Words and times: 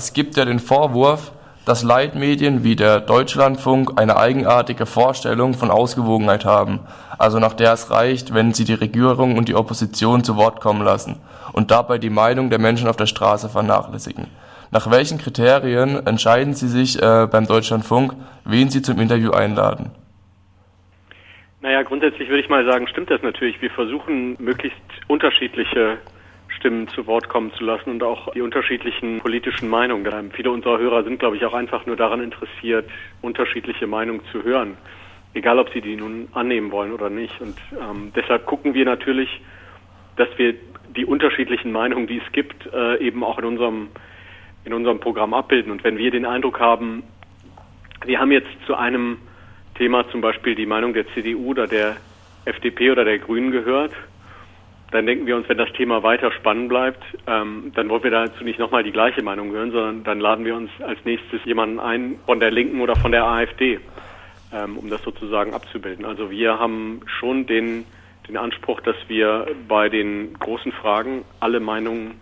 Es 0.00 0.14
gibt 0.14 0.38
ja 0.38 0.46
den 0.46 0.60
Vorwurf, 0.60 1.30
dass 1.66 1.82
Leitmedien 1.82 2.64
wie 2.64 2.74
der 2.74 3.00
Deutschlandfunk 3.00 4.00
eine 4.00 4.16
eigenartige 4.16 4.86
Vorstellung 4.86 5.52
von 5.52 5.70
Ausgewogenheit 5.70 6.46
haben, 6.46 6.80
also 7.18 7.38
nach 7.38 7.52
der 7.52 7.74
es 7.74 7.90
reicht, 7.90 8.32
wenn 8.32 8.54
sie 8.54 8.64
die 8.64 8.72
Regierung 8.72 9.36
und 9.36 9.50
die 9.50 9.54
Opposition 9.54 10.24
zu 10.24 10.36
Wort 10.36 10.62
kommen 10.62 10.82
lassen 10.82 11.20
und 11.52 11.70
dabei 11.70 11.98
die 11.98 12.08
Meinung 12.08 12.48
der 12.48 12.58
Menschen 12.58 12.88
auf 12.88 12.96
der 12.96 13.04
Straße 13.04 13.50
vernachlässigen. 13.50 14.28
Nach 14.70 14.90
welchen 14.90 15.18
Kriterien 15.18 16.06
entscheiden 16.06 16.54
Sie 16.54 16.68
sich 16.68 16.96
äh, 16.96 17.28
beim 17.30 17.46
Deutschlandfunk, 17.46 18.14
wen 18.46 18.70
Sie 18.70 18.80
zum 18.80 18.98
Interview 19.00 19.32
einladen? 19.32 19.90
Naja, 21.60 21.82
grundsätzlich 21.82 22.30
würde 22.30 22.40
ich 22.40 22.48
mal 22.48 22.64
sagen, 22.64 22.88
stimmt 22.88 23.10
das 23.10 23.20
natürlich. 23.20 23.60
Wir 23.60 23.70
versuchen 23.70 24.36
möglichst 24.38 24.80
unterschiedliche 25.08 25.98
Stimmen 26.60 26.88
zu 26.88 27.06
Wort 27.06 27.30
kommen 27.30 27.52
zu 27.54 27.64
lassen 27.64 27.90
und 27.90 28.02
auch 28.02 28.32
die 28.32 28.42
unterschiedlichen 28.42 29.20
politischen 29.20 29.70
Meinungen. 29.70 30.30
Viele 30.30 30.50
unserer 30.50 30.78
Hörer 30.78 31.04
sind, 31.04 31.18
glaube 31.18 31.36
ich, 31.36 31.44
auch 31.46 31.54
einfach 31.54 31.86
nur 31.86 31.96
daran 31.96 32.22
interessiert, 32.22 32.88
unterschiedliche 33.22 33.86
Meinungen 33.86 34.20
zu 34.30 34.44
hören, 34.44 34.76
egal 35.32 35.58
ob 35.58 35.72
sie 35.72 35.80
die 35.80 35.96
nun 35.96 36.28
annehmen 36.34 36.70
wollen 36.70 36.92
oder 36.92 37.08
nicht. 37.08 37.40
Und 37.40 37.56
ähm, 37.80 38.12
deshalb 38.14 38.44
gucken 38.44 38.74
wir 38.74 38.84
natürlich, 38.84 39.40
dass 40.16 40.28
wir 40.36 40.54
die 40.94 41.06
unterschiedlichen 41.06 41.72
Meinungen, 41.72 42.06
die 42.06 42.18
es 42.18 42.32
gibt, 42.32 42.66
äh, 42.74 42.98
eben 42.98 43.24
auch 43.24 43.38
in 43.38 43.46
unserem 43.46 43.88
in 44.62 44.74
unserem 44.74 45.00
Programm 45.00 45.32
abbilden. 45.32 45.72
Und 45.72 45.82
wenn 45.84 45.96
wir 45.96 46.10
den 46.10 46.26
Eindruck 46.26 46.60
haben, 46.60 47.02
wir 48.04 48.20
haben 48.20 48.30
jetzt 48.30 48.50
zu 48.66 48.74
einem 48.74 49.16
Thema 49.76 50.06
zum 50.10 50.20
Beispiel 50.20 50.54
die 50.54 50.66
Meinung 50.66 50.92
der 50.92 51.06
CDU 51.14 51.52
oder 51.52 51.66
der 51.66 51.96
FDP 52.44 52.90
oder 52.90 53.06
der 53.06 53.18
Grünen 53.18 53.50
gehört, 53.50 53.92
dann 54.90 55.06
denken 55.06 55.26
wir 55.26 55.36
uns, 55.36 55.48
wenn 55.48 55.58
das 55.58 55.72
Thema 55.72 56.02
weiter 56.02 56.32
spannend 56.32 56.68
bleibt, 56.68 57.02
ähm, 57.26 57.72
dann 57.74 57.88
wollen 57.88 58.02
wir 58.02 58.10
dazu 58.10 58.42
nicht 58.42 58.58
nochmal 58.58 58.82
die 58.82 58.90
gleiche 58.92 59.22
Meinung 59.22 59.52
hören, 59.52 59.70
sondern 59.70 60.04
dann 60.04 60.20
laden 60.20 60.44
wir 60.44 60.56
uns 60.56 60.70
als 60.80 60.98
nächstes 61.04 61.44
jemanden 61.44 61.78
ein 61.78 62.18
von 62.26 62.40
der 62.40 62.50
Linken 62.50 62.80
oder 62.80 62.96
von 62.96 63.12
der 63.12 63.24
AfD, 63.24 63.78
ähm, 64.52 64.76
um 64.76 64.90
das 64.90 65.02
sozusagen 65.02 65.54
abzubilden. 65.54 66.04
Also 66.04 66.30
wir 66.30 66.58
haben 66.58 67.02
schon 67.06 67.46
den, 67.46 67.84
den 68.28 68.36
Anspruch, 68.36 68.80
dass 68.80 68.96
wir 69.06 69.46
bei 69.68 69.88
den 69.88 70.34
großen 70.34 70.72
Fragen 70.72 71.24
alle 71.38 71.60
Meinungen, 71.60 72.20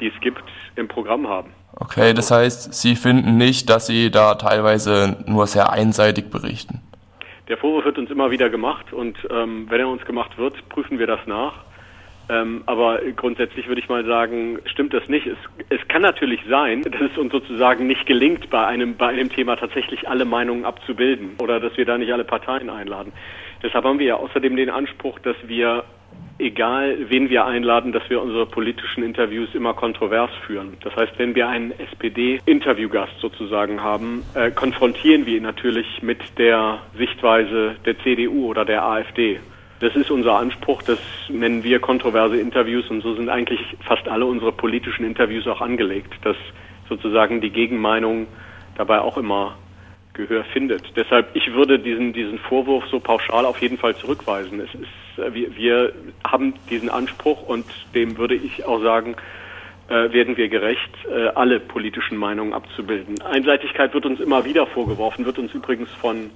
die 0.00 0.08
es 0.08 0.20
gibt, 0.20 0.42
im 0.74 0.88
Programm 0.88 1.28
haben. 1.28 1.50
Okay, 1.76 2.12
das 2.14 2.32
heißt, 2.32 2.74
Sie 2.74 2.96
finden 2.96 3.36
nicht, 3.36 3.70
dass 3.70 3.86
Sie 3.86 4.10
da 4.10 4.34
teilweise 4.34 5.22
nur 5.26 5.46
sehr 5.46 5.72
einseitig 5.72 6.28
berichten? 6.30 6.80
Der 7.48 7.58
Vorwurf 7.58 7.84
wird 7.84 7.98
uns 7.98 8.10
immer 8.10 8.30
wieder 8.32 8.50
gemacht 8.50 8.92
und 8.92 9.16
ähm, 9.30 9.66
wenn 9.68 9.80
er 9.80 9.88
uns 9.88 10.04
gemacht 10.04 10.36
wird, 10.38 10.68
prüfen 10.68 10.98
wir 10.98 11.06
das 11.06 11.20
nach. 11.26 11.69
Ähm, 12.30 12.62
aber 12.66 13.00
grundsätzlich 13.16 13.66
würde 13.66 13.80
ich 13.80 13.88
mal 13.88 14.04
sagen, 14.04 14.58
stimmt 14.66 14.94
das 14.94 15.08
nicht. 15.08 15.26
Es, 15.26 15.36
es 15.68 15.88
kann 15.88 16.02
natürlich 16.02 16.40
sein, 16.48 16.82
dass 16.90 17.00
es 17.00 17.18
uns 17.18 17.32
sozusagen 17.32 17.86
nicht 17.86 18.06
gelingt, 18.06 18.48
bei 18.50 18.64
einem, 18.66 18.96
bei 18.96 19.08
einem 19.08 19.30
Thema 19.30 19.56
tatsächlich 19.56 20.08
alle 20.08 20.24
Meinungen 20.24 20.64
abzubilden 20.64 21.32
oder 21.40 21.58
dass 21.58 21.76
wir 21.76 21.84
da 21.84 21.98
nicht 21.98 22.12
alle 22.12 22.24
Parteien 22.24 22.70
einladen. 22.70 23.12
Deshalb 23.62 23.84
haben 23.84 23.98
wir 23.98 24.06
ja 24.06 24.14
außerdem 24.14 24.56
den 24.56 24.70
Anspruch, 24.70 25.18
dass 25.18 25.36
wir 25.46 25.84
egal 26.38 26.96
wen 27.08 27.28
wir 27.28 27.44
einladen, 27.44 27.92
dass 27.92 28.08
wir 28.08 28.22
unsere 28.22 28.46
politischen 28.46 29.04
Interviews 29.04 29.54
immer 29.54 29.74
kontrovers 29.74 30.30
führen. 30.46 30.76
Das 30.82 30.94
heißt, 30.96 31.12
wenn 31.18 31.34
wir 31.34 31.48
einen 31.48 31.72
SPD-Interviewgast 31.72 33.12
sozusagen 33.20 33.82
haben, 33.82 34.24
äh, 34.34 34.50
konfrontieren 34.50 35.26
wir 35.26 35.36
ihn 35.36 35.42
natürlich 35.42 36.02
mit 36.02 36.20
der 36.38 36.80
Sichtweise 36.96 37.76
der 37.84 37.98
CDU 37.98 38.46
oder 38.46 38.64
der 38.64 38.84
AfD. 38.84 39.40
Das 39.80 39.96
ist 39.96 40.10
unser 40.10 40.38
Anspruch, 40.38 40.82
das 40.82 40.98
nennen 41.28 41.64
wir 41.64 41.80
kontroverse 41.80 42.36
Interviews 42.36 42.88
und 42.90 43.00
so 43.02 43.14
sind 43.14 43.30
eigentlich 43.30 43.60
fast 43.80 44.06
alle 44.08 44.26
unsere 44.26 44.52
politischen 44.52 45.04
Interviews 45.04 45.46
auch 45.46 45.62
angelegt, 45.62 46.12
dass 46.22 46.36
sozusagen 46.88 47.40
die 47.40 47.50
Gegenmeinung 47.50 48.26
dabei 48.76 49.00
auch 49.00 49.16
immer 49.16 49.56
Gehör 50.12 50.44
findet. 50.44 50.82
Deshalb, 50.96 51.34
ich 51.34 51.52
würde 51.54 51.78
diesen, 51.78 52.12
diesen 52.12 52.38
Vorwurf 52.38 52.84
so 52.90 53.00
pauschal 53.00 53.46
auf 53.46 53.62
jeden 53.62 53.78
Fall 53.78 53.96
zurückweisen. 53.96 54.60
Es 54.60 54.74
ist, 54.74 55.18
äh, 55.18 55.32
wir, 55.32 55.56
wir 55.56 55.92
haben 56.24 56.54
diesen 56.68 56.90
Anspruch 56.90 57.42
und 57.42 57.64
dem 57.94 58.18
würde 58.18 58.34
ich 58.34 58.66
auch 58.66 58.82
sagen, 58.82 59.14
äh, 59.88 60.12
werden 60.12 60.36
wir 60.36 60.48
gerecht, 60.48 60.90
äh, 61.08 61.28
alle 61.28 61.58
politischen 61.58 62.18
Meinungen 62.18 62.52
abzubilden. 62.52 63.22
Einseitigkeit 63.22 63.94
wird 63.94 64.04
uns 64.04 64.20
immer 64.20 64.44
wieder 64.44 64.66
vorgeworfen, 64.66 65.24
wird 65.24 65.38
uns 65.38 65.54
übrigens 65.54 65.90
von 65.90 66.30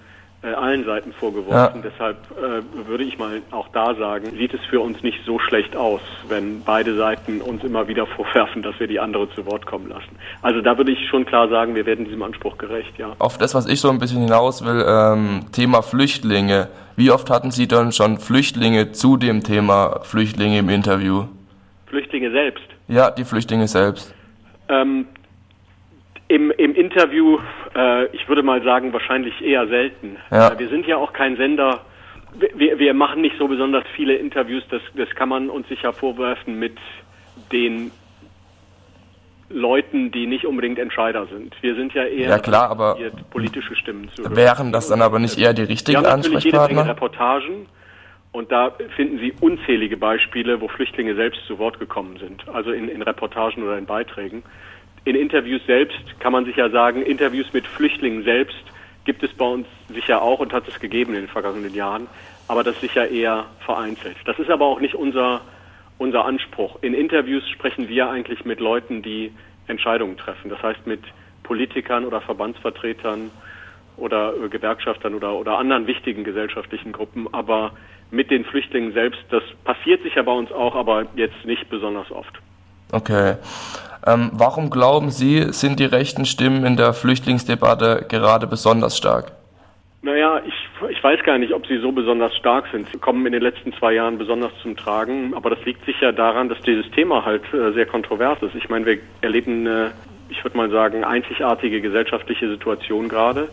allen 0.52 0.84
Seiten 0.84 1.12
vorgeworfen. 1.12 1.82
Ja. 1.82 1.90
Deshalb 1.90 2.16
äh, 2.36 2.86
würde 2.88 3.04
ich 3.04 3.18
mal 3.18 3.40
auch 3.50 3.68
da 3.72 3.94
sagen, 3.94 4.30
sieht 4.36 4.52
es 4.52 4.60
für 4.66 4.80
uns 4.80 5.02
nicht 5.02 5.18
so 5.24 5.38
schlecht 5.38 5.76
aus, 5.76 6.00
wenn 6.28 6.62
beide 6.62 6.96
Seiten 6.96 7.40
uns 7.40 7.64
immer 7.64 7.88
wieder 7.88 8.06
vorwerfen, 8.06 8.62
dass 8.62 8.78
wir 8.78 8.86
die 8.86 9.00
andere 9.00 9.30
zu 9.30 9.46
Wort 9.46 9.66
kommen 9.66 9.88
lassen. 9.88 10.18
Also 10.42 10.60
da 10.60 10.76
würde 10.76 10.92
ich 10.92 11.08
schon 11.08 11.24
klar 11.24 11.48
sagen, 11.48 11.74
wir 11.74 11.86
werden 11.86 12.04
diesem 12.04 12.22
Anspruch 12.22 12.58
gerecht, 12.58 12.98
ja. 12.98 13.14
Auf 13.18 13.38
das, 13.38 13.54
was 13.54 13.66
ich 13.66 13.80
so 13.80 13.90
ein 13.90 13.98
bisschen 13.98 14.20
hinaus 14.20 14.64
will, 14.64 14.84
ähm, 14.86 15.46
Thema 15.52 15.82
Flüchtlinge. 15.82 16.68
Wie 16.96 17.10
oft 17.10 17.30
hatten 17.30 17.50
Sie 17.50 17.66
dann 17.66 17.92
schon 17.92 18.18
Flüchtlinge 18.18 18.92
zu 18.92 19.16
dem 19.16 19.42
Thema 19.42 20.00
Flüchtlinge 20.02 20.58
im 20.58 20.68
Interview? 20.68 21.24
Flüchtlinge 21.86 22.30
selbst? 22.30 22.64
Ja, 22.88 23.10
die 23.10 23.24
Flüchtlinge 23.24 23.66
selbst. 23.66 24.14
Ähm, 24.68 25.06
im, 26.28 26.50
Im 26.52 26.74
Interview, 26.74 27.38
äh, 27.74 28.06
ich 28.06 28.28
würde 28.28 28.42
mal 28.42 28.62
sagen, 28.62 28.92
wahrscheinlich 28.92 29.40
eher 29.42 29.66
selten. 29.66 30.16
Ja. 30.30 30.52
Äh, 30.52 30.58
wir 30.58 30.68
sind 30.68 30.86
ja 30.86 30.96
auch 30.96 31.12
kein 31.12 31.36
Sender, 31.36 31.80
wir, 32.54 32.78
wir 32.78 32.94
machen 32.94 33.20
nicht 33.20 33.36
so 33.38 33.48
besonders 33.48 33.84
viele 33.94 34.14
Interviews, 34.14 34.64
das, 34.70 34.82
das 34.94 35.08
kann 35.10 35.28
man 35.28 35.50
uns 35.50 35.68
sicher 35.68 35.92
vorwerfen 35.92 36.58
mit 36.58 36.76
den 37.52 37.90
Leuten, 39.50 40.10
die 40.10 40.26
nicht 40.26 40.46
unbedingt 40.46 40.78
Entscheider 40.78 41.26
sind. 41.26 41.54
Wir 41.60 41.74
sind 41.76 41.92
ja 41.94 42.04
eher 42.04 42.28
ja, 42.28 42.38
klar, 42.38 42.70
aber 42.70 42.96
politische 43.30 43.76
Stimmen 43.76 44.08
zu 44.14 44.22
hören. 44.22 44.36
Wären 44.36 44.72
das 44.72 44.88
dann 44.88 45.02
aber 45.02 45.18
nicht 45.18 45.38
eher 45.38 45.52
die 45.52 45.62
richtigen 45.62 46.02
wir 46.02 46.08
haben 46.08 46.16
Ansprechpartner? 46.16 46.68
Jede 46.68 46.74
Menge 46.74 46.90
Reportagen 46.90 47.66
und 48.32 48.50
da 48.50 48.72
finden 48.96 49.18
Sie 49.18 49.32
unzählige 49.40 49.96
Beispiele, 49.96 50.60
wo 50.60 50.66
Flüchtlinge 50.66 51.14
selbst 51.14 51.46
zu 51.46 51.58
Wort 51.58 51.78
gekommen 51.78 52.16
sind, 52.18 52.48
also 52.48 52.72
in, 52.72 52.88
in 52.88 53.02
Reportagen 53.02 53.62
oder 53.62 53.78
in 53.78 53.86
Beiträgen 53.86 54.42
in 55.04 55.16
Interviews 55.16 55.62
selbst 55.66 55.98
kann 56.20 56.32
man 56.32 56.44
sicher 56.44 56.70
sagen, 56.70 57.02
Interviews 57.02 57.52
mit 57.52 57.66
Flüchtlingen 57.66 58.24
selbst 58.24 58.64
gibt 59.04 59.22
es 59.22 59.32
bei 59.34 59.44
uns 59.44 59.66
sicher 59.88 60.22
auch 60.22 60.40
und 60.40 60.52
hat 60.52 60.66
es 60.66 60.80
gegeben 60.80 61.14
in 61.14 61.22
den 61.22 61.28
vergangenen 61.28 61.74
Jahren, 61.74 62.06
aber 62.48 62.64
das 62.64 62.80
sicher 62.80 63.08
eher 63.08 63.44
vereinzelt. 63.60 64.16
Das 64.24 64.38
ist 64.38 64.50
aber 64.50 64.64
auch 64.64 64.80
nicht 64.80 64.94
unser, 64.94 65.42
unser 65.98 66.24
Anspruch. 66.24 66.78
In 66.80 66.94
Interviews 66.94 67.46
sprechen 67.50 67.88
wir 67.88 68.08
eigentlich 68.08 68.44
mit 68.44 68.60
Leuten, 68.60 69.02
die 69.02 69.32
Entscheidungen 69.66 70.16
treffen. 70.16 70.48
Das 70.50 70.62
heißt 70.62 70.86
mit 70.86 71.00
Politikern 71.42 72.04
oder 72.04 72.20
Verbandsvertretern 72.20 73.30
oder 73.96 74.32
Gewerkschaftern 74.48 75.14
oder, 75.14 75.34
oder 75.34 75.58
anderen 75.58 75.86
wichtigen 75.86 76.24
gesellschaftlichen 76.24 76.92
Gruppen, 76.92 77.28
aber 77.32 77.72
mit 78.10 78.30
den 78.30 78.44
Flüchtlingen 78.44 78.92
selbst, 78.92 79.20
das 79.30 79.42
passiert 79.64 80.02
sicher 80.02 80.22
bei 80.22 80.32
uns 80.32 80.50
auch, 80.50 80.74
aber 80.74 81.06
jetzt 81.14 81.44
nicht 81.44 81.68
besonders 81.68 82.10
oft. 82.10 82.40
Okay. 82.92 83.36
Ähm, 84.06 84.30
warum 84.32 84.70
glauben 84.70 85.10
Sie, 85.10 85.52
sind 85.52 85.80
die 85.80 85.84
rechten 85.86 86.26
Stimmen 86.26 86.66
in 86.66 86.76
der 86.76 86.92
Flüchtlingsdebatte 86.92 88.06
gerade 88.08 88.46
besonders 88.46 88.96
stark? 88.96 89.32
Naja, 90.02 90.42
ich, 90.46 90.90
ich 90.90 91.02
weiß 91.02 91.22
gar 91.24 91.38
nicht, 91.38 91.54
ob 91.54 91.66
sie 91.66 91.78
so 91.78 91.90
besonders 91.90 92.36
stark 92.36 92.66
sind. 92.70 92.86
Sie 92.92 92.98
kommen 92.98 93.24
in 93.24 93.32
den 93.32 93.40
letzten 93.40 93.72
zwei 93.72 93.94
Jahren 93.94 94.18
besonders 94.18 94.52
zum 94.62 94.76
Tragen, 94.76 95.32
aber 95.34 95.48
das 95.48 95.64
liegt 95.64 95.86
sicher 95.86 96.12
daran, 96.12 96.50
dass 96.50 96.60
dieses 96.60 96.90
Thema 96.90 97.24
halt 97.24 97.42
äh, 97.54 97.72
sehr 97.72 97.86
kontrovers 97.86 98.42
ist. 98.42 98.54
Ich 98.54 98.68
meine, 98.68 98.84
wir 98.84 98.98
erleben 99.22 99.66
eine, 99.66 99.92
ich 100.28 100.44
würde 100.44 100.58
mal 100.58 100.68
sagen, 100.68 101.04
einzigartige 101.04 101.80
gesellschaftliche 101.80 102.50
Situation 102.50 103.08
gerade 103.08 103.48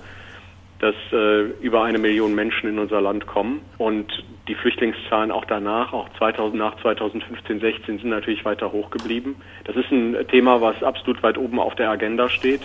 dass 0.82 0.96
äh, 1.14 1.42
über 1.62 1.84
eine 1.84 2.00
Million 2.00 2.34
Menschen 2.34 2.68
in 2.68 2.80
unser 2.80 3.02
Land 3.02 3.28
kommen 3.28 3.62
und 3.78 4.08
die 4.48 4.56
Flüchtlingszahlen 4.56 5.30
auch 5.30 5.46
danach, 5.46 5.94
auch 5.94 6.10
2000 6.18 6.56
nach 6.56 6.82
2015, 6.82 7.60
16 7.60 8.00
sind 8.00 8.10
natürlich 8.10 8.44
weiter 8.46 8.72
hoch 8.72 8.90
geblieben. 8.90 9.36
Das 9.66 9.76
ist 9.76 9.92
ein 9.92 10.18
Thema, 10.28 10.60
was 10.60 10.82
absolut 10.82 11.22
weit 11.22 11.38
oben 11.38 11.60
auf 11.60 11.76
der 11.76 11.92
Agenda 11.92 12.30
steht 12.30 12.62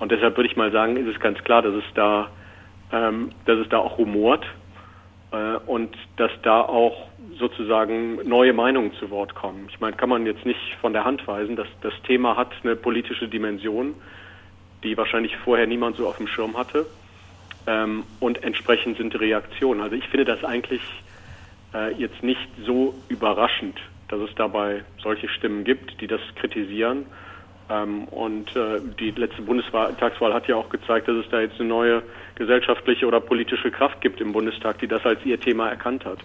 und 0.00 0.10
deshalb 0.10 0.36
würde 0.36 0.50
ich 0.50 0.56
mal 0.56 0.72
sagen, 0.72 0.96
ist 0.96 1.06
es 1.06 1.20
ganz 1.20 1.38
klar, 1.44 1.62
dass 1.62 1.74
es 1.74 1.84
da, 1.94 2.28
ähm, 2.92 3.30
dass 3.44 3.60
es 3.60 3.68
da 3.68 3.78
auch 3.78 3.98
rumort 3.98 4.44
äh, 5.30 5.56
und 5.66 5.96
dass 6.16 6.32
da 6.42 6.60
auch 6.60 7.06
sozusagen 7.38 8.16
neue 8.28 8.52
Meinungen 8.52 8.94
zu 8.94 9.10
Wort 9.10 9.36
kommen. 9.36 9.68
Ich 9.70 9.78
meine, 9.78 9.94
kann 9.96 10.08
man 10.08 10.26
jetzt 10.26 10.44
nicht 10.44 10.60
von 10.80 10.92
der 10.92 11.04
Hand 11.04 11.24
weisen, 11.28 11.54
dass 11.54 11.68
das 11.82 11.94
Thema 12.04 12.36
hat 12.36 12.50
eine 12.64 12.74
politische 12.74 13.28
Dimension, 13.28 13.94
die 14.82 14.96
wahrscheinlich 14.96 15.36
vorher 15.36 15.68
niemand 15.68 15.96
so 15.98 16.08
auf 16.08 16.16
dem 16.16 16.26
Schirm 16.26 16.56
hatte 16.56 16.84
ähm, 17.66 18.04
und 18.20 18.42
entsprechend 18.42 18.98
sind 18.98 19.12
die 19.12 19.18
Reaktionen. 19.18 19.80
Also 19.80 19.96
ich 19.96 20.06
finde 20.08 20.24
das 20.24 20.44
eigentlich 20.44 20.82
äh, 21.74 21.92
jetzt 21.94 22.22
nicht 22.22 22.48
so 22.64 22.94
überraschend, 23.08 23.78
dass 24.08 24.20
es 24.20 24.34
dabei 24.36 24.84
solche 25.02 25.28
Stimmen 25.28 25.64
gibt, 25.64 26.00
die 26.00 26.06
das 26.06 26.20
kritisieren. 26.36 27.06
Ähm, 27.70 28.04
und 28.04 28.54
äh, 28.56 28.80
die 29.00 29.10
letzte 29.12 29.42
Bundestagswahl 29.42 30.34
hat 30.34 30.46
ja 30.48 30.56
auch 30.56 30.68
gezeigt, 30.68 31.08
dass 31.08 31.16
es 31.16 31.30
da 31.30 31.40
jetzt 31.40 31.58
eine 31.58 31.68
neue 31.68 32.02
gesellschaftliche 32.34 33.06
oder 33.06 33.20
politische 33.20 33.70
Kraft 33.70 34.00
gibt 34.00 34.20
im 34.20 34.32
Bundestag, 34.32 34.78
die 34.80 34.88
das 34.88 35.04
als 35.04 35.24
ihr 35.24 35.40
Thema 35.40 35.70
erkannt 35.70 36.04
hat. 36.04 36.18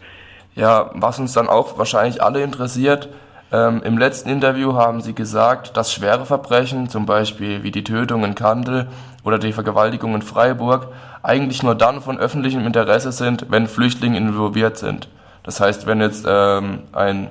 Ja, 0.55 0.91
was 0.95 1.19
uns 1.19 1.33
dann 1.33 1.47
auch 1.47 1.77
wahrscheinlich 1.77 2.21
alle 2.21 2.43
interessiert, 2.43 3.07
Ähm, 3.51 3.81
Im 3.83 3.97
letzten 3.97 4.29
Interview 4.29 4.73
haben 4.75 5.01
Sie 5.01 5.13
gesagt, 5.13 5.75
dass 5.75 5.91
schwere 5.91 6.25
Verbrechen, 6.25 6.87
zum 6.89 7.05
Beispiel 7.05 7.63
wie 7.63 7.71
die 7.71 7.83
Tötung 7.83 8.23
in 8.23 8.35
Kandel 8.35 8.87
oder 9.23 9.39
die 9.39 9.53
Vergewaltigung 9.53 10.13
in 10.15 10.21
Freiburg, 10.21 10.87
eigentlich 11.23 11.63
nur 11.63 11.75
dann 11.75 12.01
von 12.01 12.19
öffentlichem 12.19 12.65
Interesse 12.65 13.11
sind, 13.11 13.47
wenn 13.49 13.67
Flüchtlinge 13.67 14.17
involviert 14.17 14.77
sind. 14.77 15.09
Das 15.43 15.59
heißt, 15.59 15.87
wenn 15.87 15.99
jetzt 15.99 16.25
ähm, 16.27 16.83
ein 16.91 17.29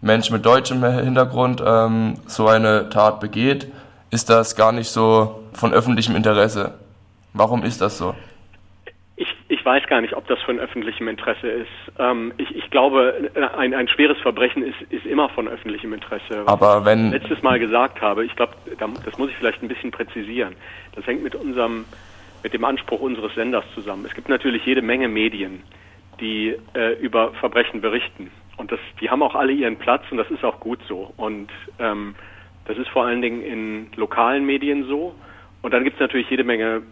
Mensch 0.00 0.30
mit 0.30 0.44
deutschem 0.44 0.84
Hintergrund 0.84 1.62
ähm, 1.64 2.14
so 2.26 2.48
eine 2.48 2.88
Tat 2.88 3.20
begeht, 3.20 3.70
ist 4.10 4.28
das 4.28 4.56
gar 4.56 4.72
nicht 4.72 4.90
so 4.90 5.42
von 5.52 5.72
öffentlichem 5.72 6.16
Interesse. 6.16 6.72
Warum 7.34 7.62
ist 7.62 7.80
das 7.80 7.98
so? 7.98 8.14
Ich 9.16 9.64
weiß 9.64 9.86
gar 9.86 10.00
nicht, 10.00 10.16
ob 10.16 10.26
das 10.26 10.40
von 10.40 10.58
öffentlichem 10.58 11.06
Interesse 11.06 11.46
ist. 11.46 11.68
Ähm, 11.98 12.32
ich, 12.38 12.56
ich, 12.56 12.70
glaube, 12.70 13.30
ein, 13.56 13.74
ein, 13.74 13.86
schweres 13.86 14.18
Verbrechen 14.18 14.64
ist, 14.64 14.80
ist, 14.90 15.06
immer 15.06 15.28
von 15.28 15.46
öffentlichem 15.46 15.92
Interesse. 15.92 16.42
Aber 16.46 16.84
wenn 16.84 17.06
ich 17.06 17.22
letztes 17.22 17.42
Mal 17.42 17.58
gesagt 17.58 18.00
habe, 18.00 18.24
ich 18.24 18.34
glaube, 18.34 18.54
das 19.04 19.18
muss 19.18 19.30
ich 19.30 19.36
vielleicht 19.36 19.62
ein 19.62 19.68
bisschen 19.68 19.90
präzisieren. 19.90 20.56
Das 20.96 21.06
hängt 21.06 21.22
mit 21.22 21.34
unserem, 21.34 21.84
mit 22.42 22.54
dem 22.54 22.64
Anspruch 22.64 23.00
unseres 23.00 23.34
Senders 23.34 23.64
zusammen. 23.74 24.04
Es 24.06 24.14
gibt 24.14 24.28
natürlich 24.28 24.64
jede 24.64 24.82
Menge 24.82 25.08
Medien, 25.08 25.62
die 26.18 26.56
äh, 26.74 26.94
über 27.00 27.32
Verbrechen 27.34 27.80
berichten. 27.82 28.30
Und 28.56 28.72
das, 28.72 28.80
die 29.00 29.10
haben 29.10 29.22
auch 29.22 29.34
alle 29.34 29.52
ihren 29.52 29.76
Platz 29.76 30.02
und 30.10 30.16
das 30.16 30.30
ist 30.30 30.44
auch 30.44 30.58
gut 30.58 30.80
so. 30.88 31.12
Und 31.16 31.50
ähm, 31.78 32.14
das 32.64 32.78
ist 32.78 32.88
vor 32.88 33.04
allen 33.04 33.22
Dingen 33.22 33.42
in 33.42 33.86
lokalen 33.96 34.44
Medien 34.44 34.86
so. 34.86 35.14
Und 35.62 35.72
dann 35.72 35.84
gibt 35.84 35.94
es 35.94 36.00
natürlich 36.00 36.28
jede 36.28 36.44
Menge 36.44 36.82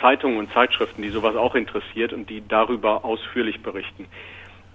Zeitungen 0.00 0.38
und 0.38 0.52
Zeitschriften, 0.52 1.02
die 1.02 1.08
sowas 1.08 1.34
auch 1.34 1.54
interessiert 1.54 2.12
und 2.12 2.28
die 2.28 2.46
darüber 2.46 3.04
ausführlich 3.04 3.62
berichten. 3.62 4.06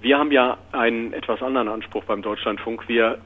Wir 0.02 0.18
haben 0.18 0.32
ja 0.32 0.58
einen 0.72 1.14
etwas 1.14 1.42
anderen 1.42 1.70
Anspruch 1.70 2.04
beim 2.04 2.22
Deutschlandfunk. 2.22 2.90
Wir 2.90 3.20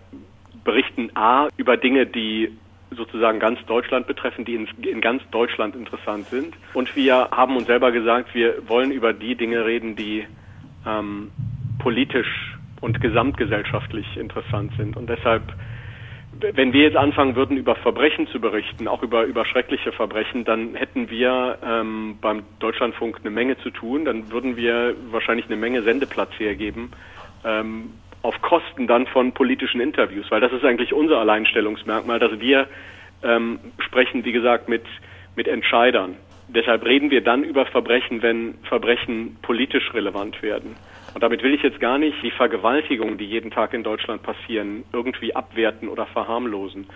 berichten 0.64 1.10
A 1.16 1.48
über 1.56 1.78
Dinge, 1.78 2.06
die 2.06 2.52
sozusagen 2.92 3.40
ganz 3.40 3.60
Deutschland 3.66 4.06
betreffen, 4.06 4.46
die 4.46 4.56
in, 4.56 4.68
in, 4.84 5.02
ganz 5.02 5.24
Deutschland 5.32 5.76
interessant 5.76 6.28
sind. 6.28 6.56
Und 6.74 6.96
wir 6.96 7.30
haben 7.32 7.56
uns 7.56 7.68
selber 7.68 7.92
gesagt, 7.92 8.34
wir 8.36 8.68
wollen 8.68 8.92
über 8.92 9.14
die 9.14 9.36
Dinge 9.36 9.66
reden, 9.66 9.96
die 9.96 10.26
ähm, 10.86 11.32
politisch 11.80 12.58
und 12.80 13.02
gesamtgesellschaftlich 13.02 14.18
interessant 14.18 14.72
sind. 14.78 14.98
Und 14.98 15.10
deshalb 15.10 15.54
wenn 16.54 16.74
wir 16.74 16.84
jetzt 16.84 16.98
anfangen 16.98 17.36
würden, 17.36 17.58
über 17.58 17.76
Verbrechen 17.76 18.28
zu 18.28 18.40
berichten, 18.40 18.88
auch 18.88 19.04
über, 19.04 19.24
über 19.24 19.46
schreckliche 19.46 19.92
Verbrechen, 19.92 20.46
dann 20.46 20.76
hätten 20.76 21.10
wir 21.10 21.58
ähm, 21.64 22.18
beim 22.22 22.44
Deutschlandfunk 22.60 23.20
eine 23.22 23.30
Menge 23.30 23.58
zu 23.60 23.70
tun. 23.70 24.06
Dann 24.06 24.32
würden 24.32 24.56
wir 24.56 24.96
wahrscheinlich 25.12 25.46
eine 25.48 25.56
Menge 25.56 25.84
Sendeplatz 25.84 26.32
hergeben, 26.38 26.92
ähm, 27.44 27.92
auf 28.22 28.42
Kosten 28.42 28.88
dann 28.88 29.08
von 29.08 29.32
politischen 29.34 29.80
Interviews, 29.80 30.30
weil 30.30 30.42
das 30.42 30.52
ist 30.52 30.66
eigentlich 30.66 30.94
unser 30.94 31.20
Alleinstellungsmerkmal, 31.20 32.20
dass 32.20 32.40
wir 32.40 32.68
ähm, 33.24 33.60
sprechen, 33.80 34.26
wie 34.26 34.32
gesagt, 34.32 34.70
mit, 34.70 34.84
mit 35.36 35.48
Entscheidern. 35.48 36.16
Deshalb 36.50 36.86
reden 36.86 37.12
wir 37.12 37.22
dann 37.22 37.44
über 37.44 37.66
Verbrechen, 37.66 38.22
wenn 38.22 38.56
Verbrechen 38.64 39.38
politisch 39.42 39.94
relevant 39.94 40.42
werden. 40.42 40.76
Und 41.14 41.24
damit 41.24 41.44
will 41.44 41.54
ich 41.54 41.64
jetzt 41.64 41.80
gar 41.80 41.98
nicht 41.98 42.22
die 42.22 42.32
Vergewaltigungen, 42.32 43.18
die 43.18 43.26
jeden 43.26 43.52
Tag 43.52 43.74
in 43.74 43.84
Deutschland 43.84 44.24
passieren, 44.24 44.84
irgendwie 44.94 45.36
abwerten 45.36 45.90
oder 45.90 46.06
verharmlosen. 46.06 46.88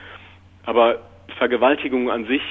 Aber 0.65 0.99
Vergewaltigungen 1.37 2.09
an 2.09 2.25
sich 2.25 2.41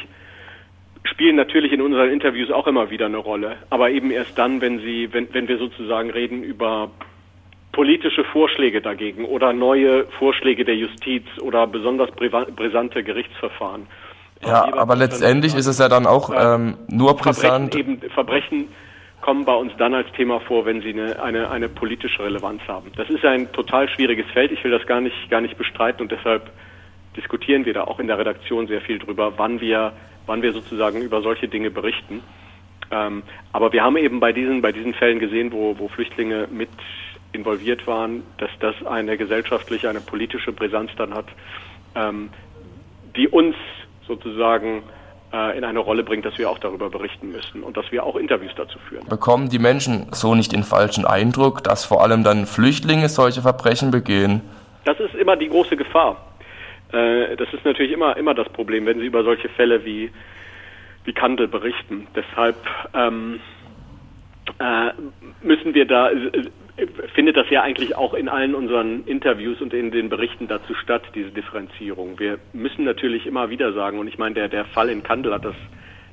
spielen 1.05 1.37
natürlich 1.37 1.73
in 1.73 1.81
unseren 1.81 2.11
Interviews 2.11 2.51
auch 2.51 2.67
immer 2.67 2.91
wieder 2.91 3.07
eine 3.07 3.19
Rolle. 3.19 3.57
Aber 3.71 3.91
eben 3.91 4.11
erst 4.11 4.37
dann, 4.39 4.61
wenn 4.61 4.81
sie, 4.81 5.12
wenn, 5.12 5.33
wenn 5.33 5.49
wir 5.49 5.59
sozusagen 5.59 6.11
reden 6.11 6.43
über 6.43 6.91
politische 7.73 8.25
Vorschläge 8.25 8.81
dagegen 8.81 9.25
oder 9.25 9.53
neue 9.53 10.07
Vorschläge 10.19 10.65
der 10.65 10.77
Justiz 10.77 11.25
oder 11.41 11.67
besonders 11.67 12.11
brisante 12.11 13.05
Gerichtsverfahren. 13.05 13.87
Ja, 14.45 14.75
aber 14.75 14.97
letztendlich 14.97 15.55
ist 15.55 15.67
es 15.67 15.79
ja 15.79 15.89
dann 15.89 16.07
auch 16.07 16.31
ähm, 16.35 16.77
nur 16.89 17.15
brisant. 17.17 17.75
Verbrechen, 17.75 18.01
eben, 18.01 18.11
Verbrechen 18.11 18.69
kommen 19.21 19.45
bei 19.45 19.55
uns 19.55 19.73
dann 19.79 19.95
als 19.95 20.11
Thema 20.13 20.41
vor, 20.41 20.65
wenn 20.65 20.81
sie 20.81 20.91
eine, 20.91 21.23
eine, 21.23 21.51
eine 21.51 21.69
politische 21.69 22.23
Relevanz 22.23 22.63
haben. 22.67 22.91
Das 22.97 23.09
ist 23.11 23.25
ein 23.25 23.53
total 23.53 23.89
schwieriges 23.89 24.27
Feld. 24.33 24.53
Ich 24.53 24.63
will 24.65 24.71
das 24.71 24.87
gar 24.87 25.01
nicht, 25.01 25.31
gar 25.31 25.41
nicht 25.41 25.57
bestreiten 25.57 26.03
und 26.03 26.13
deshalb 26.13 26.51
diskutieren 27.17 27.65
wir 27.65 27.75
da 27.75 27.85
auch 27.85 27.99
in 27.99 28.07
der 28.07 28.19
Redaktion 28.19 28.67
sehr 28.67 28.81
viel 28.81 28.99
drüber, 28.99 29.35
wann 29.37 29.61
wir, 29.61 29.93
wann 30.27 30.43
wir 30.43 30.53
sozusagen 30.53 31.03
über 31.03 31.23
solche 31.23 31.49
Dinge 31.49 31.71
berichten. 31.71 32.23
Ähm, 32.91 33.23
aber 33.53 33.73
wir 33.73 33.83
haben 33.83 33.97
eben 33.97 34.21
bei 34.21 34.33
diesen, 34.33 34.63
bei 34.63 34.73
diesen 34.73 34.95
Fällen 34.95 35.19
gesehen, 35.19 35.53
wo, 35.53 35.79
wo 35.79 35.89
Flüchtlinge 35.89 36.49
mit 36.51 36.71
involviert 37.33 37.87
waren, 37.87 38.25
dass 38.39 38.51
das 38.59 38.75
eine 38.85 39.17
gesellschaftliche, 39.17 39.89
eine 39.89 40.01
politische 40.01 40.53
Brisanz 40.53 40.91
dann 40.97 41.15
hat, 41.15 41.27
ähm, 41.95 42.31
die 43.17 43.29
uns 43.29 43.55
sozusagen 44.07 44.83
in 45.32 45.65
eine 45.65 45.79
Rolle 45.79 46.03
bringt, 46.03 46.25
dass 46.25 46.37
wir 46.38 46.50
auch 46.50 46.59
darüber 46.59 46.91
berichten 46.91 47.31
müssen 47.31 47.62
und 47.62 47.77
dass 47.77 47.93
wir 47.93 48.05
auch 48.05 48.17
Interviews 48.17 48.53
dazu 48.56 48.79
führen. 48.88 49.06
Bekommen 49.09 49.49
die 49.49 49.61
Menschen 49.61 50.09
so 50.12 50.35
nicht 50.35 50.53
den 50.53 50.65
falschen 50.65 51.05
Eindruck, 51.05 51.62
dass 51.62 51.85
vor 51.85 52.03
allem 52.03 52.25
dann 52.25 52.47
Flüchtlinge 52.47 53.09
solche 53.09 53.43
Verbrechen 53.43 53.91
begehen? 53.93 54.41
Das 54.85 54.99
ist 54.99 55.15
immer 55.15 55.37
die 55.37 55.49
große 55.49 55.77
Gefahr. 55.77 56.17
Äh, 56.93 57.37
das 57.37 57.53
ist 57.53 57.65
natürlich 57.65 57.93
immer, 57.93 58.17
immer 58.17 58.35
das 58.35 58.49
Problem, 58.49 58.87
wenn 58.87 58.99
Sie 58.99 59.06
über 59.06 59.23
solche 59.23 59.49
Fälle 59.50 59.85
wie, 59.85 60.11
wie 61.05 61.12
Kandel 61.12 61.47
berichten. 61.49 62.06
Deshalb 62.17 62.56
ähm, 62.94 63.41
äh, 64.59 64.91
müssen 65.43 65.75
wir 65.75 65.87
da 65.87 66.11
findet 67.15 67.37
das 67.37 67.49
ja 67.51 67.63
eigentlich 67.63 67.97
auch 67.97 68.15
in 68.15 68.29
allen 68.29 68.55
unseren 68.55 69.05
Interviews 69.05 69.61
und 69.61 69.75
in 69.75 69.91
den 69.91 70.09
Berichten 70.09 70.49
dazu 70.49 70.75
statt, 70.75 71.03
diese 71.15 71.31
Differenzierung. 71.31 72.19
Wir 72.19 72.39
müssen 72.53 72.85
natürlich 72.85 73.27
immer 73.27 73.51
wieder 73.51 73.73
sagen, 73.73 73.99
und 73.99 74.09
ich 74.09 74.19
meine, 74.19 74.35
der, 74.35 74.49
der 74.49 74.65
Fall 74.65 74.89
in 74.89 75.03
Kandel 75.03 75.35
hat 75.35 75.45
das, 75.45 75.57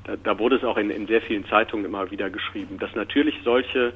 da, 0.03 0.15
da 0.15 0.39
wurde 0.39 0.57
es 0.57 0.63
auch 0.63 0.77
in, 0.77 0.89
in 0.89 1.07
sehr 1.07 1.21
vielen 1.21 1.45
Zeitungen 1.45 1.85
immer 1.85 2.11
wieder 2.11 2.29
geschrieben, 2.29 2.77
dass 2.79 2.93
natürlich 2.95 3.35
solche 3.43 3.93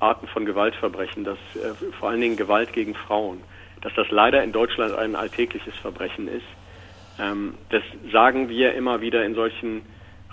Arten 0.00 0.26
von 0.28 0.46
Gewaltverbrechen, 0.46 1.24
dass 1.24 1.38
äh, 1.56 1.74
vor 1.98 2.10
allen 2.10 2.20
Dingen 2.20 2.36
Gewalt 2.36 2.72
gegen 2.72 2.94
Frauen, 2.94 3.40
dass 3.82 3.92
das 3.94 4.10
leider 4.10 4.42
in 4.42 4.52
Deutschland 4.52 4.94
ein 4.94 5.16
alltägliches 5.16 5.74
Verbrechen 5.76 6.28
ist. 6.28 6.46
Ähm, 7.18 7.54
das 7.70 7.82
sagen 8.12 8.48
wir 8.48 8.74
immer 8.74 9.00
wieder 9.00 9.24
in 9.24 9.34
solchen 9.34 9.82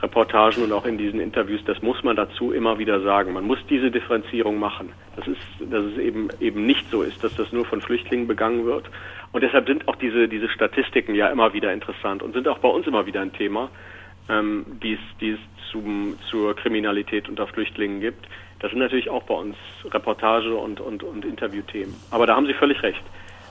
Reportagen 0.01 0.63
und 0.63 0.73
auch 0.73 0.85
in 0.85 0.97
diesen 0.97 1.19
Interviews, 1.19 1.61
das 1.65 1.81
muss 1.81 2.03
man 2.03 2.15
dazu 2.15 2.51
immer 2.51 2.77
wieder 2.77 3.01
sagen. 3.01 3.33
Man 3.33 3.45
muss 3.45 3.59
diese 3.69 3.91
Differenzierung 3.91 4.59
machen. 4.59 4.91
Das 5.15 5.25
ist, 5.27 5.39
dass 5.71 5.85
es 5.85 5.97
eben, 5.97 6.27
eben 6.41 6.65
nicht 6.65 6.89
so 6.91 7.01
ist, 7.01 7.23
dass 7.23 7.33
das 7.35 7.51
nur 7.53 7.65
von 7.65 7.81
Flüchtlingen 7.81 8.27
begangen 8.27 8.65
wird. 8.65 8.89
Und 9.31 9.41
deshalb 9.41 9.67
sind 9.67 9.87
auch 9.87 9.95
diese, 9.95 10.27
diese 10.27 10.49
Statistiken 10.49 11.15
ja 11.15 11.27
immer 11.27 11.53
wieder 11.53 11.71
interessant 11.71 12.23
und 12.23 12.33
sind 12.33 12.47
auch 12.47 12.59
bei 12.59 12.67
uns 12.67 12.87
immer 12.87 13.05
wieder 13.05 13.21
ein 13.21 13.31
Thema, 13.31 13.69
ähm, 14.29 14.65
die 14.83 14.93
es, 14.93 14.99
die 15.21 15.31
es 15.31 15.39
zum, 15.71 16.17
zur 16.29 16.55
Kriminalität 16.55 17.29
unter 17.29 17.47
Flüchtlingen 17.47 18.01
gibt. 18.01 18.27
Das 18.59 18.71
sind 18.71 18.79
natürlich 18.79 19.09
auch 19.09 19.23
bei 19.23 19.33
uns 19.33 19.55
Reportage 19.85 20.53
und, 20.55 20.81
und, 20.81 21.03
und 21.03 21.23
Interviewthemen. 21.23 21.95
Aber 22.11 22.25
da 22.25 22.35
haben 22.35 22.47
Sie 22.47 22.53
völlig 22.53 22.81
recht. 22.83 23.03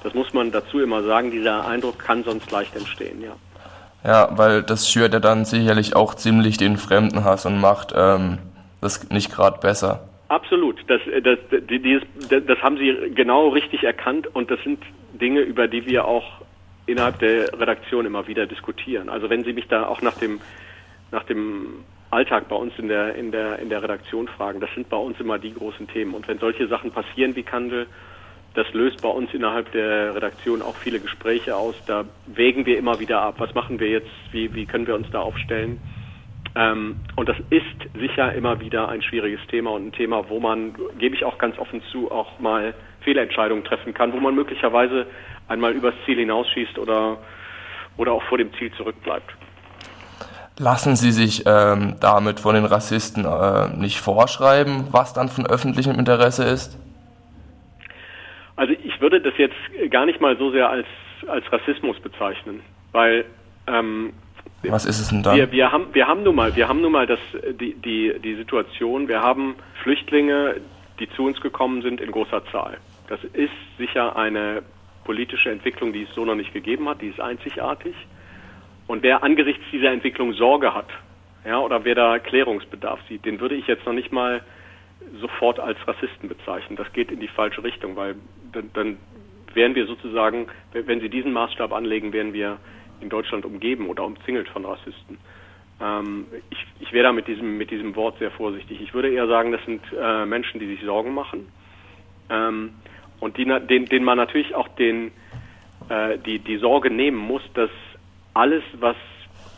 Das 0.02 0.12
muss 0.12 0.35
man 0.35 0.52
dazu 0.52 0.80
immer 0.80 1.02
sagen. 1.02 1.30
Dieser 1.30 1.66
Eindruck 1.66 1.99
kann 1.99 2.23
sonst 2.25 2.50
leicht 2.50 2.76
entstehen, 2.76 3.23
ja. 3.23 3.37
Ja, 4.04 4.28
weil 4.32 4.62
das 4.62 4.90
schürt 4.90 5.14
ja 5.14 5.20
dann 5.20 5.44
sicherlich 5.44 5.96
auch 5.96 6.14
ziemlich 6.14 6.58
den 6.58 6.76
Fremdenhass 6.76 7.46
und 7.46 7.58
macht 7.61 7.94
ähm, 7.96 8.38
das 8.80 9.08
nicht 9.11 9.32
gerade 9.32 9.58
besser. 9.61 10.08
Absolut. 10.28 10.78
Das, 10.88 11.00
das, 11.23 11.38
dieses, 11.68 12.02
das 12.28 12.58
haben 12.62 12.76
Sie 12.76 13.12
genau 13.14 13.49
richtig 13.49 13.82
erkannt 13.82 14.26
und 14.34 14.50
das 14.50 14.61
sind 14.62 14.82
Dinge, 15.14 15.40
über 15.40 15.68
die 15.68 15.87
wir 15.87 16.04
auch 16.04 16.25
innerhalb 16.87 17.18
der 17.18 17.58
Redaktion 17.58 18.04
immer 18.04 18.26
wieder 18.26 18.46
diskutieren. 18.46 19.08
Also 19.08 19.30
wenn 19.30 19.44
Sie 19.44 19.52
mich 19.52 19.68
da 19.68 19.87
auch 19.87 20.02
nach 20.02 20.18
dem, 20.18 20.40
nach 21.11 21.25
dem 21.25 21.84
Alltag 22.11 22.49
bei 22.49 22.56
uns 22.56 22.73
in 22.78 22.88
der, 22.88 23.14
in, 23.14 23.32
der, 23.32 23.58
in 23.58 23.70
der 23.70 23.82
Redaktion 23.82 24.28
fragen, 24.28 24.61
das 24.61 24.70
sind 24.75 24.88
bei 24.88 24.96
uns 24.96 25.18
immer 25.18 25.38
die 25.38 25.54
großen 25.54 25.88
Themen. 25.88 26.14
Und 26.14 26.28
wenn 26.28 26.38
solche 26.38 26.68
Sachen 26.68 26.90
passieren 26.90 27.34
wie 27.37 27.42
Kandel, 27.42 27.87
das 28.54 28.73
löst 28.73 29.02
bei 29.02 29.08
uns 29.08 29.34
innerhalb 29.34 29.70
der 29.73 30.14
Redaktion 30.14 30.62
auch 30.62 30.76
viele 30.76 31.00
Gespräche 31.00 31.56
aus. 31.56 31.75
Da 31.87 32.04
wägen 32.26 32.64
wir 32.66 32.78
immer 32.78 33.00
wieder 33.00 33.20
ab, 33.20 33.34
was 33.38 33.52
machen 33.54 33.80
wir 33.80 33.88
jetzt, 33.88 34.11
wie, 34.30 34.54
wie 34.54 34.64
können 34.64 34.87
wir 34.87 34.94
uns 34.94 35.11
da 35.11 35.20
aufstellen. 35.20 35.80
Ähm, 36.54 36.96
und 37.16 37.28
das 37.28 37.37
ist 37.50 37.99
sicher 37.99 38.32
immer 38.32 38.61
wieder 38.61 38.88
ein 38.88 39.02
schwieriges 39.02 39.40
Thema 39.49 39.70
und 39.70 39.88
ein 39.88 39.92
Thema, 39.92 40.28
wo 40.28 40.38
man, 40.38 40.75
gebe 40.99 41.16
ich 41.16 41.25
auch 41.25 41.38
ganz 41.38 41.58
offen 41.58 41.82
zu, 41.90 42.12
auch 42.12 42.38
mal 42.38 42.75
Fehlentscheidungen 43.00 43.64
treffen 43.64 43.92
kann, 43.92 44.12
wo 44.12 44.20
man 44.20 44.37
möglicherweise 44.37 45.06
einmal 45.49 45.73
übers 45.73 45.94
Ziel 46.06 46.18
hinausschießt 46.18 46.78
oder, 46.78 47.18
oder 47.96 48.12
auch 48.12 48.23
vor 48.25 48.38
dem 48.38 48.52
Ziel 48.54 48.70
zurückbleibt. 48.76 49.34
Lassen 50.56 50.94
Sie 50.94 51.11
sich 51.11 51.42
ähm, 51.46 51.96
damit 51.99 52.38
von 52.38 52.54
den 52.54 52.64
Rassisten 52.64 53.25
äh, 53.25 53.76
nicht 53.76 53.99
vorschreiben, 53.99 54.87
was 54.92 55.12
dann 55.12 55.28
von 55.28 55.44
öffentlichem 55.44 55.99
Interesse 55.99 56.44
ist? 56.44 56.78
Ich 58.94 59.00
würde 59.00 59.20
das 59.20 59.34
jetzt 59.36 59.56
gar 59.90 60.06
nicht 60.06 60.20
mal 60.20 60.36
so 60.36 60.50
sehr 60.50 60.70
als, 60.70 60.86
als 61.26 61.50
Rassismus 61.52 61.98
bezeichnen, 62.00 62.60
weil 62.92 63.24
ähm, 63.66 64.12
was 64.62 64.86
ist 64.86 65.00
es 65.00 65.08
denn 65.08 65.22
dann? 65.22 65.36
Wir, 65.36 65.52
wir, 65.52 65.72
haben, 65.72 65.86
wir 65.92 66.06
haben 66.06 66.22
nun 66.22 66.34
mal, 66.34 66.56
wir 66.56 66.68
haben 66.68 66.80
nun 66.80 66.92
mal 66.92 67.06
das, 67.06 67.18
die, 67.60 67.74
die, 67.74 68.14
die 68.22 68.34
Situation, 68.36 69.08
wir 69.08 69.20
haben 69.20 69.56
Flüchtlinge, 69.82 70.56
die 71.00 71.08
zu 71.10 71.24
uns 71.24 71.40
gekommen 71.40 71.82
sind 71.82 72.00
in 72.00 72.10
großer 72.10 72.44
Zahl. 72.50 72.78
Das 73.08 73.22
ist 73.32 73.52
sicher 73.78 74.16
eine 74.16 74.62
politische 75.04 75.50
Entwicklung, 75.50 75.92
die 75.92 76.04
es 76.04 76.14
so 76.14 76.24
noch 76.24 76.34
nicht 76.34 76.54
gegeben 76.54 76.88
hat, 76.88 77.02
die 77.02 77.08
ist 77.08 77.20
einzigartig. 77.20 77.94
Und 78.86 79.02
wer 79.02 79.22
angesichts 79.22 79.62
dieser 79.70 79.90
Entwicklung 79.90 80.32
Sorge 80.32 80.74
hat, 80.74 80.88
ja, 81.44 81.58
oder 81.58 81.84
wer 81.84 81.94
da 81.94 82.18
Klärungsbedarf 82.18 83.00
sieht, 83.08 83.26
den 83.26 83.40
würde 83.40 83.54
ich 83.54 83.66
jetzt 83.66 83.84
noch 83.84 83.92
nicht 83.92 84.12
mal 84.12 84.40
sofort 85.20 85.58
als 85.61 85.78
Rassisten 85.87 86.28
bezeichnen. 86.28 86.76
Das 86.76 86.92
geht 86.92 87.11
in 87.11 87.20
die 87.20 87.28
falsche 87.28 87.62
Richtung, 87.62 87.96
weil 87.96 88.16
dann, 88.52 88.70
dann 88.75 88.96
wären 89.54 89.75
wir 89.75 89.87
sozusagen, 89.87 90.49
wenn 90.73 91.00
Sie 91.00 91.08
diesen 91.08 91.32
Maßstab 91.32 91.73
anlegen, 91.73 92.12
wären 92.12 92.32
wir 92.32 92.58
in 93.00 93.08
Deutschland 93.08 93.44
umgeben 93.44 93.88
oder 93.88 94.04
umzingelt 94.04 94.49
von 94.49 94.64
Rassisten. 94.64 95.18
Ähm, 95.80 96.26
ich, 96.50 96.66
ich 96.80 96.92
wäre 96.92 97.04
da 97.04 97.12
mit 97.12 97.26
diesem, 97.26 97.58
mit 97.58 97.70
diesem 97.70 97.96
Wort 97.96 98.18
sehr 98.18 98.30
vorsichtig. 98.30 98.80
Ich 98.80 98.94
würde 98.94 99.11
eher 99.11 99.26
sagen, 99.26 99.52
das 99.52 99.64
sind 99.64 99.82
äh, 99.99 100.26
Menschen, 100.26 100.61
die 100.61 100.66
sich 100.66 100.82
Sorgen 100.82 101.14
machen 101.14 101.49
ähm, 102.30 102.70
und 103.20 103.37
die, 103.37 103.44
den, 103.44 103.87
denen 103.87 104.04
man 104.04 104.18
natürlich 104.18 104.54
auch 104.54 104.68
den, 104.68 105.12
äh, 105.88 106.18
die, 106.18 106.38
die 106.38 106.58
Sorge 106.58 106.90
nehmen 106.90 107.18
muss, 107.18 107.42
dass 107.54 107.70
alles, 108.34 108.62
was 108.75 108.96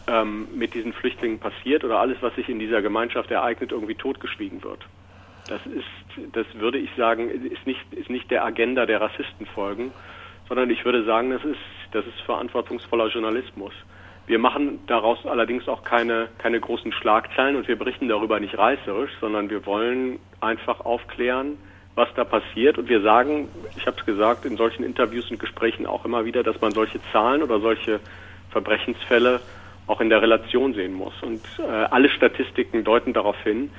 ähm, 0.06 0.48
mit 0.54 0.74
diesen 0.74 0.92
Flüchtlingen 0.92 1.38
passiert 1.38 1.84
oder 1.84 1.98
alles, 1.98 2.18
was 2.20 2.34
sich 2.34 2.48
in 2.48 2.58
dieser 2.58 2.82
Gemeinschaft 2.82 3.30
ereignet, 3.30 3.72
irgendwie 3.72 3.94
totgeschwiegen 3.94 4.62
wird. 4.62 4.86
Das 5.48 5.60
ist, 5.66 6.34
das 6.34 6.46
würde 6.54 6.78
ich 6.78 6.90
sagen, 6.96 7.30
ist 7.30 7.66
nicht, 7.66 7.80
ist 7.92 8.10
nicht 8.10 8.30
der 8.30 8.44
Agenda 8.44 8.86
der 8.86 9.00
Rassisten 9.00 9.46
folgen, 9.46 9.92
sondern 10.48 10.70
ich 10.70 10.84
würde 10.84 11.04
sagen, 11.04 11.30
das 11.30 11.44
ist, 11.44 11.58
das 11.92 12.06
ist 12.06 12.20
verantwortungsvoller 12.22 13.08
Journalismus. 13.08 13.72
Wir 14.26 14.40
machen 14.40 14.80
daraus 14.88 15.24
allerdings 15.24 15.68
auch 15.68 15.84
keine, 15.84 16.28
keine 16.38 16.58
großen 16.58 16.92
Schlagzeilen 16.92 17.54
und 17.54 17.68
wir 17.68 17.76
berichten 17.76 18.08
darüber 18.08 18.40
nicht 18.40 18.58
reißerisch, 18.58 19.12
sondern 19.20 19.50
wir 19.50 19.66
wollen 19.66 20.18
einfach 20.40 20.80
aufklären, 20.80 21.58
was 21.94 22.08
da 22.14 22.24
passiert. 22.24 22.76
Und 22.76 22.88
wir 22.88 23.02
sagen, 23.02 23.48
ich 23.76 23.86
habe 23.86 23.96
es 23.98 24.04
gesagt, 24.04 24.44
in 24.44 24.56
solchen 24.56 24.82
Interviews 24.82 25.30
und 25.30 25.38
Gesprächen 25.38 25.86
auch 25.86 26.04
immer 26.04 26.24
wieder, 26.24 26.42
dass 26.42 26.60
man 26.60 26.72
solche 26.72 27.00
Zahlen 27.12 27.42
oder 27.42 27.60
solche 27.60 28.00
Verbrechensfälle 28.50 29.40
auch 29.86 30.00
in 30.00 30.10
der 30.10 30.20
Relation 30.20 30.74
sehen 30.74 30.94
muss. 30.94 31.14
Und 31.22 31.42
äh, 31.60 31.62
alle 31.62 32.08
Statistiken 32.08 32.82
deuten 32.82 33.12
darauf 33.12 33.40
hin, 33.44 33.70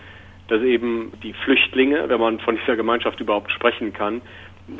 dass 0.47 0.61
eben 0.61 1.11
die 1.23 1.33
Flüchtlinge, 1.33 2.07
wenn 2.07 2.19
man 2.19 2.39
von 2.39 2.57
dieser 2.57 2.75
Gemeinschaft 2.75 3.19
überhaupt 3.19 3.51
sprechen 3.51 3.93
kann, 3.93 4.21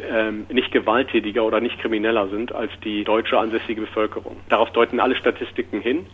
ähm, 0.09 0.45
nicht 0.49 0.71
gewalttätiger 0.71 1.43
oder 1.43 1.61
nicht 1.61 1.79
krimineller 1.79 2.27
sind 2.29 2.53
als 2.53 2.71
die 2.83 3.03
deutsche 3.03 3.37
ansässige 3.37 3.81
Bevölkerung. 3.81 4.37
Darauf 4.49 4.69
deuten 4.71 4.99
alle 4.99 5.15
Statistiken 5.15 5.79
hin, 5.79 6.05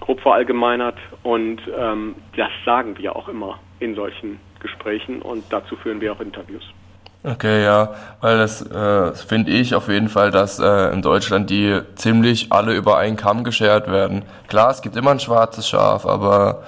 grob 0.00 0.20
verallgemeinert, 0.20 0.96
und 1.22 1.60
ähm, 1.76 2.14
das 2.36 2.50
sagen 2.64 2.96
wir 2.98 3.16
auch 3.16 3.28
immer 3.28 3.58
in 3.80 3.94
solchen 3.94 4.38
Gesprächen 4.60 5.20
und 5.22 5.44
dazu 5.50 5.76
führen 5.76 6.00
wir 6.00 6.12
auch 6.12 6.20
Interviews. 6.20 6.62
Okay, 7.24 7.62
ja, 7.62 7.94
weil 8.20 8.36
das, 8.36 8.62
äh, 8.68 9.12
finde 9.14 9.52
ich 9.52 9.76
auf 9.76 9.88
jeden 9.88 10.08
Fall, 10.08 10.32
dass 10.32 10.58
äh, 10.58 10.92
in 10.92 11.02
Deutschland 11.02 11.50
die 11.50 11.80
ziemlich 11.94 12.50
alle 12.50 12.74
über 12.74 12.98
einen 12.98 13.16
Kamm 13.16 13.44
geschert 13.44 13.88
werden. 13.88 14.24
Klar, 14.48 14.70
es 14.70 14.82
gibt 14.82 14.96
immer 14.96 15.12
ein 15.12 15.20
schwarzes 15.20 15.68
Schaf, 15.68 16.04
aber 16.04 16.64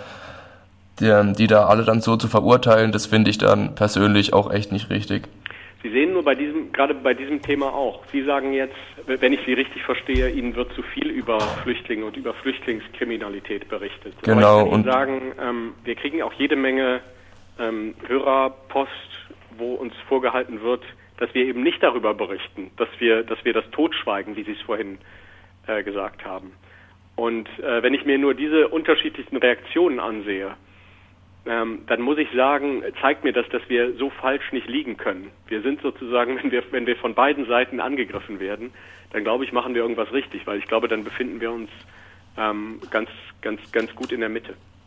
die, 1.01 1.33
die 1.37 1.47
da 1.47 1.67
alle 1.67 1.85
dann 1.85 2.01
so 2.01 2.17
zu 2.17 2.29
verurteilen, 2.29 2.93
das 2.93 3.07
finde 3.07 3.31
ich 3.31 3.39
dann 3.39 3.75
persönlich 3.75 4.33
auch 4.33 4.53
echt 4.53 4.73
nicht 4.73 4.91
richtig. 4.91 5.25
Sie 5.83 5.91
sehen 5.91 6.15
nur 6.15 6.25
bei 6.25 6.35
diesem, 6.35 6.73
gerade 6.73 6.95
bei 6.95 7.13
diesem 7.13 7.43
Thema 7.43 7.67
auch. 7.67 8.05
Sie 8.11 8.23
sagen 8.23 8.55
jetzt, 8.55 8.75
wenn 9.07 9.35
ich 9.35 9.41
Sie 9.45 9.53
richtig 9.53 9.83
verstehe, 9.83 10.31
Ihnen 10.31 10.57
wird 10.57 10.73
zu 10.73 10.83
viel 10.83 11.11
über 11.11 11.39
Flüchtlinge 11.63 12.07
und 12.07 12.17
über 12.17 12.33
Flüchtlingskriminalität 12.33 13.69
berichtet. 13.69 14.15
Genau. 14.23 14.61
Aber 14.61 14.65
ich 14.65 14.71
kann 14.71 14.81
Ihnen 14.81 14.85
sagen, 14.85 15.23
ähm, 15.39 15.73
wir 15.85 15.95
kriegen 15.95 16.23
auch 16.23 16.33
jede 16.33 16.57
Menge 16.57 17.01
ähm, 17.59 17.95
Hörerpost, 18.07 18.91
wo 19.59 19.75
uns 19.75 19.93
vorgehalten 20.09 20.63
wird, 20.63 20.83
dass 21.19 21.33
wir 21.35 21.45
eben 21.45 21.63
nicht 21.63 21.83
darüber 21.83 22.15
berichten, 22.15 22.71
dass 22.79 22.89
wir, 22.99 23.23
dass 23.23 23.45
wir 23.45 23.53
das 23.53 23.65
totschweigen, 23.73 24.37
wie 24.37 24.45
Sie 24.45 24.53
es 24.53 24.63
vorhin 24.63 24.97
äh, 25.67 25.83
gesagt 25.83 26.25
haben. 26.25 26.53
Und 27.15 27.47
äh, 27.59 27.83
wenn 27.83 27.93
ich 27.93 28.07
mir 28.07 28.17
nur 28.17 28.33
diese 28.33 28.69
unterschiedlichen 28.69 29.37
Reaktionen 29.37 30.01
ansehe, 30.01 30.57
ähm, 31.47 31.83
dann 31.87 32.01
muss 32.01 32.19
ich 32.19 32.29
sagen, 32.35 32.83
zeigt 33.01 33.25
mir 33.25 33.33
das, 33.33 33.49
dass 33.51 33.63
wir 33.69 33.95
so 33.95 34.11
falsch 34.11 34.53
nicht 34.53 34.67
liegen 34.69 34.97
können. 34.97 35.31
Wir 35.49 35.63
sind 35.63 35.83
sozusagen, 35.83 36.39
wenn 36.43 36.51
wir, 36.51 36.63
wenn 36.71 36.87
wir 36.87 36.97
von 36.97 37.15
beiden 37.15 37.47
Seiten 37.47 37.81
angegriffen 37.81 38.41
werden, 38.41 38.73
dann 39.13 39.25
glaube 39.25 39.45
ich, 39.45 39.53
machen 39.53 39.75
wir 39.75 39.83
irgendwas 39.83 40.13
richtig, 40.13 40.47
weil 40.47 40.59
ich 40.59 40.67
glaube, 40.67 40.89
dann 40.89 41.05
befinden 41.05 41.41
wir 41.41 41.53
uns 41.53 41.71
ähm, 42.37 42.81
ganz, 42.91 43.11
ganz, 43.43 43.61
ganz 43.73 43.95
gut 43.95 44.11
in 44.11 44.21
der 44.21 44.29
Mitte. 44.29 44.55